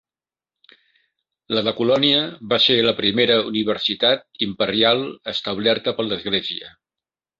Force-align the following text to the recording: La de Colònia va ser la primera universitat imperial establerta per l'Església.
La 1.55 1.61
de 1.67 1.73
Colònia 1.81 2.23
va 2.53 2.59
ser 2.63 2.77
la 2.87 2.95
primera 3.01 3.35
universitat 3.51 4.25
imperial 4.49 5.05
establerta 5.35 5.95
per 6.01 6.07
l'Església. 6.09 6.73